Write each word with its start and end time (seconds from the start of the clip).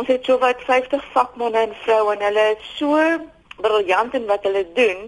Ons 0.00 0.08
het 0.08 0.24
so 0.24 0.38
wat 0.40 0.62
50 0.64 1.02
vakmanne 1.12 1.60
en 1.66 1.72
vroue 1.82 2.14
en 2.14 2.22
hulle 2.24 2.44
is 2.54 2.68
so 2.78 3.00
briljant 3.60 4.14
in 4.16 4.24
wat 4.30 4.46
hulle 4.48 4.62
doen 4.78 5.02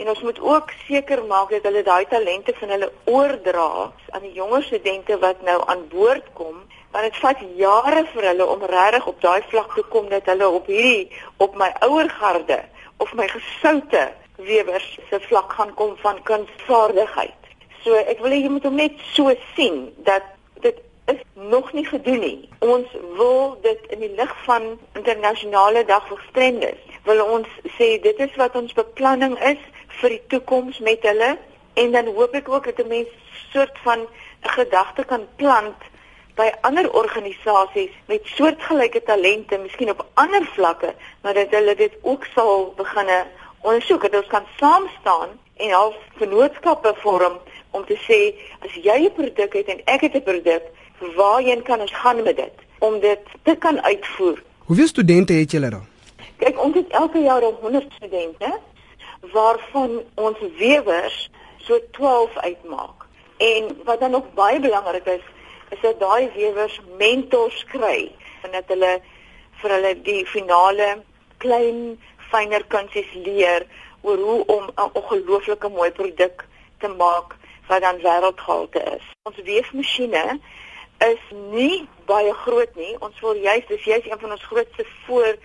en 0.00 0.08
ons 0.08 0.22
moet 0.24 0.38
ook 0.40 0.70
seker 0.86 1.20
maak 1.28 1.50
dat 1.52 1.66
hulle 1.68 1.82
daai 1.84 2.06
talente 2.08 2.54
van 2.60 2.72
hulle 2.72 2.88
oordra 3.12 3.66
aan 4.16 4.24
die 4.24 4.32
jonger 4.38 4.64
studente 4.64 5.18
wat 5.24 5.42
nou 5.44 5.58
aan 5.66 5.84
boord 5.92 6.32
kom 6.38 6.62
want 6.94 7.04
dit 7.04 7.20
vat 7.24 7.44
jare 7.60 8.06
vir 8.14 8.28
hulle 8.30 8.48
om 8.54 8.64
regtig 8.72 9.10
op 9.12 9.20
daai 9.26 9.42
vlak 9.50 9.76
te 9.76 9.84
kom 9.92 10.08
dat 10.14 10.32
hulle 10.32 10.48
op 10.60 10.72
hierdie 10.72 11.10
op 11.44 11.60
my 11.60 11.68
ouer 11.90 12.08
garde 12.22 12.60
of 13.04 13.12
my 13.20 13.28
gesoute 13.28 14.06
wewers 14.48 14.88
se 15.10 15.20
vlak 15.28 15.52
gaan 15.58 15.74
kom 15.74 15.96
van 16.00 16.22
kunsvaardigheid. 16.22 17.52
So 17.84 18.00
ek 18.00 18.24
wil 18.24 18.32
jy 18.32 18.48
moet 18.48 18.64
hom 18.64 18.80
net 18.80 18.96
so 19.12 19.34
sien 19.56 19.90
dat 20.08 20.24
dit 20.64 20.80
nog 21.46 21.72
nie 21.72 21.86
gedoen 21.86 22.18
nie. 22.18 22.48
Ons 22.58 22.86
wil 23.16 23.58
dit 23.62 23.78
in 23.88 24.00
die 24.00 24.14
lig 24.16 24.34
van 24.44 24.78
internasionale 24.92 25.84
dag 25.84 26.06
vir 26.08 26.16
gestremdes. 26.16 26.80
Wil 27.04 27.22
ons 27.24 27.48
sê 27.78 27.94
dit 28.02 28.18
is 28.18 28.34
wat 28.36 28.56
ons 28.58 28.74
beplanning 28.74 29.38
is 29.46 29.60
vir 30.00 30.16
die 30.16 30.22
toekoms 30.34 30.78
met 30.78 31.02
hulle 31.06 31.36
en 31.78 31.94
dan 31.94 32.10
hoop 32.16 32.34
ek 32.34 32.48
ook 32.48 32.66
dat 32.70 32.82
'n 32.84 32.88
mens 32.88 33.12
soort 33.52 33.78
van 33.86 34.00
'n 34.00 34.54
gedagte 34.58 35.04
kan 35.04 35.26
plant 35.36 35.78
by 36.34 36.50
ander 36.60 36.92
organisasies 36.92 37.90
met 38.06 38.20
soortgelyke 38.24 39.02
talente, 39.02 39.58
miskien 39.58 39.90
op 39.90 40.06
ander 40.14 40.44
vlakke, 40.54 40.94
maar 41.22 41.34
dat 41.34 41.50
hulle 41.50 41.74
dit 41.74 41.94
ook 42.02 42.24
sal 42.34 42.72
begine 42.76 43.26
ondersoek 43.60 44.02
dat 44.02 44.14
ons 44.22 44.26
kan 44.26 44.46
saam 44.56 44.88
staan 45.00 45.28
en 45.56 45.70
half 45.70 45.96
vennootskappe 46.16 46.94
vorm 47.02 47.38
om 47.70 47.84
te 47.84 47.98
sê 48.06 48.20
as 48.64 48.74
jy 48.74 48.98
'n 49.06 49.12
produk 49.12 49.52
het 49.52 49.66
en 49.66 49.80
ek 49.84 50.00
het 50.00 50.14
'n 50.14 50.22
produk, 50.22 50.62
waarheen 51.16 51.62
kan 51.62 51.80
ons 51.80 51.92
gaan 51.92 52.22
met 52.22 52.36
dit 52.36 52.52
om 52.78 53.00
dit 53.00 53.20
te 53.42 53.54
kan 53.54 53.82
uitvoer? 53.82 54.42
Hoeveel 54.58 54.86
studente 54.86 55.32
het 55.32 55.50
julle 55.50 55.70
dan? 55.70 55.86
Kyk, 56.36 56.62
ons 56.62 56.74
het 56.74 56.88
elke 56.88 57.18
jaar 57.18 57.42
100 57.42 57.92
studente 57.92 58.58
waarvan 59.32 60.02
ons 60.14 60.38
wewers 60.58 61.30
so 61.56 61.78
12 61.90 62.36
uitmaak. 62.36 63.06
En 63.36 63.76
wat 63.84 64.00
dan 64.00 64.14
ook 64.14 64.34
baie 64.34 64.60
belangrik 64.60 65.06
is, 65.06 65.24
is 65.70 65.80
dat 65.80 66.00
daai 66.00 66.30
wewers 66.34 66.80
mentors 66.98 67.64
kry 67.64 68.12
en 68.42 68.50
dat 68.50 68.64
hulle 68.66 68.98
vir 69.60 69.74
hulle 69.74 69.92
die 70.02 70.22
finale 70.26 71.02
klein 71.42 71.98
fyner 72.30 72.64
kunsies 72.72 73.10
leer 73.14 73.66
oor 74.00 74.18
hoe 74.18 74.44
om 74.46 74.64
'n 74.64 74.90
ongelooflike 74.92 75.68
mooi 75.68 75.90
produk 75.90 76.44
te 76.78 76.88
maak 76.88 77.34
wat 77.68 77.82
dan 77.82 78.00
wêreldgehalte 78.00 78.82
is. 78.96 79.04
Ons 79.22 79.36
weefmasjiene 79.44 80.40
is 80.98 81.22
nie 81.50 81.88
baie 82.06 82.32
groot 82.32 82.74
nie. 82.76 82.96
Ons 83.00 83.20
wil 83.20 83.36
juist 83.36 83.68
dis 83.68 83.84
juist 83.84 84.06
een 84.06 84.20
van 84.20 84.30
ons 84.30 84.44
grootste 84.44 84.86
voor 85.06 85.36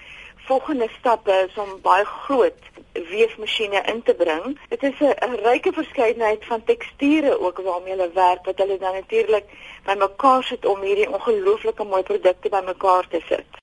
volgende 0.46 0.90
stappe 1.00 1.46
is 1.48 1.58
om 1.58 1.78
baie 1.82 2.06
groot 2.06 2.72
weefmasjiene 2.94 3.82
in 3.94 4.04
te 4.04 4.14
bring. 4.14 4.60
Dit 4.70 4.84
is 4.84 5.00
'n 5.00 5.36
ryke 5.44 5.72
verskeidenheid 5.72 6.46
van 6.46 6.64
teksture 6.64 7.40
ook 7.40 7.62
waarmee 7.62 7.96
hulle 7.96 8.12
werk 8.14 8.46
wat 8.46 8.58
hulle 8.58 8.78
dan 8.78 8.94
natuurlik 8.94 9.46
bymekaar 9.86 10.44
sit 10.44 10.66
om 10.66 10.82
hierdie 10.82 11.10
ongelooflike 11.10 11.84
mooi 11.84 12.04
produkte 12.04 12.50
bymekaar 12.50 13.08
te 13.08 13.22
sit. 13.28 13.62